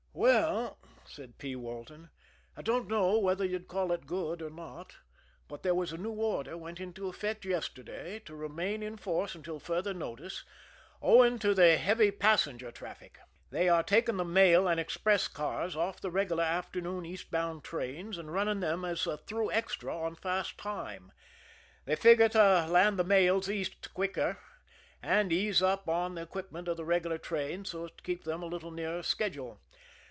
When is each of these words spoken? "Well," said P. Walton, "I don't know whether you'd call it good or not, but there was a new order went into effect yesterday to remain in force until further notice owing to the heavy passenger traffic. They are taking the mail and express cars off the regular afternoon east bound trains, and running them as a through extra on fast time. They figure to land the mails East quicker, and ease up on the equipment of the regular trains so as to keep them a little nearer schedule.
"Well," 0.13 0.77
said 1.07 1.37
P. 1.37 1.55
Walton, 1.55 2.09
"I 2.57 2.61
don't 2.61 2.89
know 2.89 3.17
whether 3.17 3.45
you'd 3.45 3.69
call 3.69 3.91
it 3.93 4.05
good 4.05 4.41
or 4.41 4.49
not, 4.49 4.97
but 5.47 5.63
there 5.63 5.73
was 5.73 5.93
a 5.93 5.97
new 5.97 6.11
order 6.11 6.57
went 6.57 6.81
into 6.81 7.07
effect 7.07 7.45
yesterday 7.45 8.19
to 8.25 8.35
remain 8.35 8.83
in 8.83 8.97
force 8.97 9.35
until 9.35 9.57
further 9.59 9.93
notice 9.93 10.43
owing 11.01 11.39
to 11.39 11.53
the 11.55 11.77
heavy 11.77 12.11
passenger 12.11 12.71
traffic. 12.71 13.19
They 13.51 13.67
are 13.69 13.83
taking 13.83 14.17
the 14.17 14.25
mail 14.25 14.67
and 14.67 14.79
express 14.79 15.29
cars 15.29 15.77
off 15.77 16.01
the 16.01 16.11
regular 16.11 16.43
afternoon 16.43 17.05
east 17.05 17.31
bound 17.31 17.63
trains, 17.63 18.17
and 18.17 18.31
running 18.33 18.59
them 18.59 18.83
as 18.83 19.07
a 19.07 19.17
through 19.17 19.51
extra 19.53 19.97
on 19.97 20.15
fast 20.15 20.57
time. 20.57 21.13
They 21.85 21.95
figure 21.95 22.29
to 22.29 22.67
land 22.69 22.99
the 22.99 23.03
mails 23.05 23.49
East 23.49 23.93
quicker, 23.93 24.37
and 25.01 25.31
ease 25.31 25.63
up 25.63 25.87
on 25.87 26.15
the 26.15 26.21
equipment 26.21 26.67
of 26.67 26.77
the 26.77 26.85
regular 26.85 27.17
trains 27.17 27.69
so 27.69 27.85
as 27.85 27.91
to 27.91 28.03
keep 28.03 28.25
them 28.25 28.43
a 28.43 28.47
little 28.47 28.71
nearer 28.71 29.03
schedule. 29.03 29.61